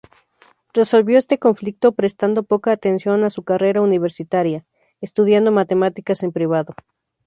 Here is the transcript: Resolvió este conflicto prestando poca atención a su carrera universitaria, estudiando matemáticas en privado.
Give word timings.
Resolvió 0.73 1.19
este 1.19 1.37
conflicto 1.37 1.91
prestando 1.91 2.41
poca 2.41 2.71
atención 2.71 3.23
a 3.23 3.29
su 3.29 3.43
carrera 3.43 3.81
universitaria, 3.81 4.65
estudiando 4.99 5.51
matemáticas 5.51 6.23
en 6.23 6.31
privado. 6.31 6.73